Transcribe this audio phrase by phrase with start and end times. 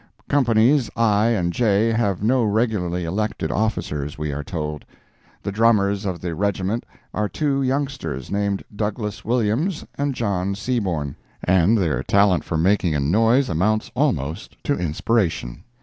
[0.27, 4.83] Companies I and J have no regularly elected officers, we are told.
[5.43, 11.77] The drummers of the regiment are two youngsters named Douglas Williams and John Seaborn, and
[11.77, 15.63] their talent for making a noise amounts almost to inspiration.